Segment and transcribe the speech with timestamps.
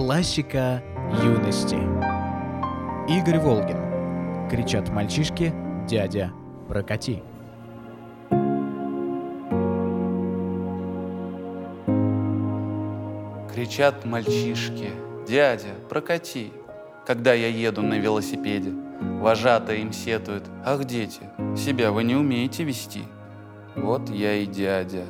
[0.00, 0.82] Классика
[1.22, 1.76] юности.
[3.06, 4.48] Игорь Волгин.
[4.48, 5.52] Кричат мальчишки,
[5.86, 6.32] дядя,
[6.68, 7.22] прокати.
[13.52, 14.88] Кричат мальчишки,
[15.28, 16.50] дядя, прокати,
[17.06, 18.72] когда я еду на велосипеде.
[19.20, 21.20] Вожатая им сетует, ах, дети,
[21.54, 23.02] себя вы не умеете вести.
[23.76, 25.04] Вот я и дядя,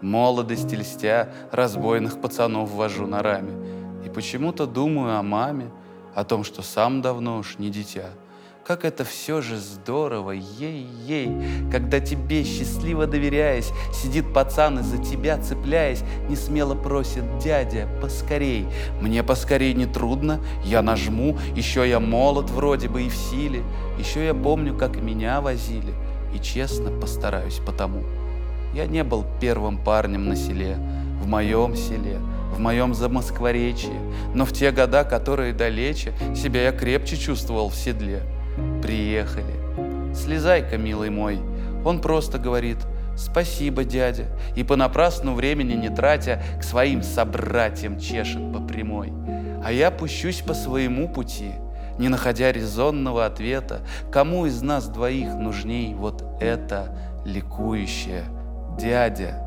[0.00, 3.81] молодость льстя, разбойных пацанов вожу на раме.
[4.14, 5.70] Почему-то думаю о маме,
[6.14, 8.10] о том, что сам давно уж не дитя.
[8.64, 11.28] Как это все же здорово, ей-ей,
[11.72, 18.66] когда тебе, счастливо доверяясь, сидит пацан и за тебя цепляясь, не смело просит дядя, поскорей.
[19.00, 23.64] Мне поскорей не трудно, я нажму, еще я молод вроде бы и в силе,
[23.98, 25.92] еще я помню, как меня возили,
[26.32, 28.04] и честно постараюсь потому.
[28.74, 30.76] Я не был первым парнем на селе,
[31.20, 32.20] в моем селе,
[32.52, 33.94] в моем замоскворечье,
[34.34, 38.22] но в те года, которые далече, себя я крепче чувствовал в седле.
[38.82, 40.14] Приехали.
[40.14, 41.40] Слезай-ка, милый мой.
[41.84, 42.78] Он просто говорит
[43.16, 49.12] «Спасибо, дядя», и понапрасну времени не тратя, к своим собратьям чешет по прямой.
[49.64, 51.52] А я пущусь по своему пути,
[51.98, 58.24] не находя резонного ответа, кому из нас двоих нужней вот это ликующее
[58.78, 59.38] «Дядя,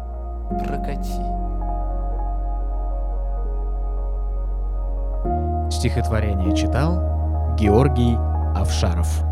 [0.64, 1.45] прокати».
[5.72, 8.16] Стихотворение читал Георгий
[8.56, 9.25] Авшаров.